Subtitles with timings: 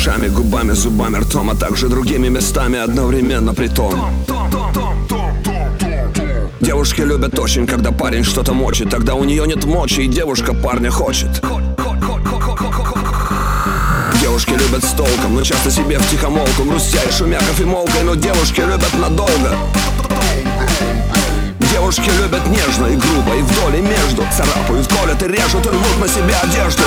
[0.00, 3.92] Ушами, губами, зубами, ртом, а также другими местами одновременно при том.
[6.58, 8.88] Девушки любят очень, когда парень что-то мочит.
[8.88, 11.42] Тогда у нее нет мочи, и девушка парня хочет.
[14.22, 18.14] Девушки любят с толком, но часто себе в тихомолку Грустя и шумяков и молкой, но
[18.14, 19.54] девушки любят надолго.
[21.72, 24.24] Девушки любят нежно и грубо, и вдоль и между.
[24.34, 26.84] Царапают, колят и режут, и рвут на себе одежду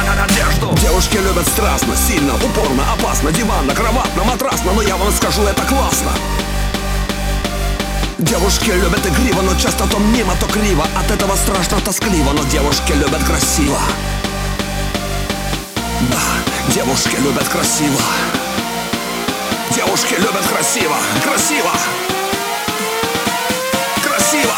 [0.00, 3.32] одежду Девушки любят страстно, сильно, упорно, опасно.
[3.32, 6.12] Диванно, кроватно, матрасно, но я вам скажу, это классно.
[8.18, 10.86] Девушки любят игриво, но часто то мимо, то криво.
[10.96, 13.78] От этого страшно тоскливо, но девушки любят красиво.
[16.10, 18.00] Да, девушки любят красиво.
[19.74, 21.72] Девушки любят красиво, красиво.
[24.02, 24.54] Красиво.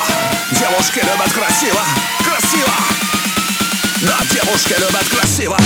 [0.53, 1.81] Девушки любят красиво,
[2.25, 3.16] красиво
[4.57, 5.59] Да, девушки любят красиво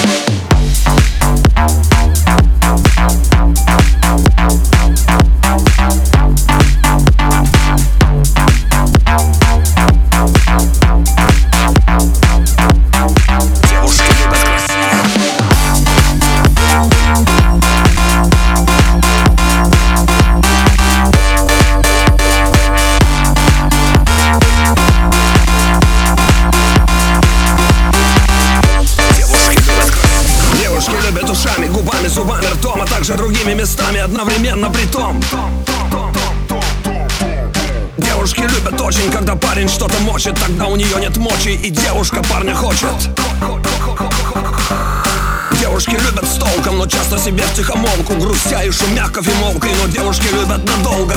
[33.10, 35.20] также другими местами одновременно при том.
[37.98, 40.34] Девушки любят очень, когда парень что-то мочит.
[40.38, 42.94] Тогда у нее нет мочи, и девушка парня хочет.
[45.60, 48.14] Девушки любят с толком, но часто себе в тихомолку.
[48.14, 51.16] Грустя и шумя кофемолкой, но девушки любят надолго.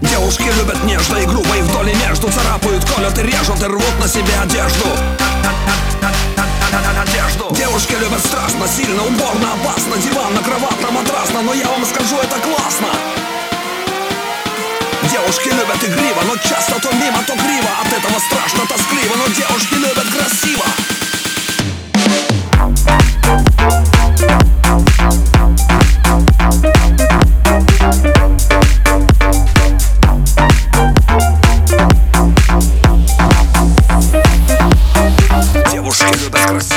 [0.00, 4.00] Девушки любят нежно и грубо, и вдоль и между Царапают, колят и режут, и рвут
[4.00, 4.86] на себе одежду
[6.78, 9.96] одежду Девушки любят страшно, сильно, упорно, опасно.
[9.98, 12.88] Диванно, кроватно, матрасно Но я вам скажу, это классно.
[15.10, 17.68] Девушки любят игриво, но часто то мимо, то криво.
[17.84, 19.71] От этого страшно, тоскливо, но девушки
[35.92, 36.71] Девушки любят красиво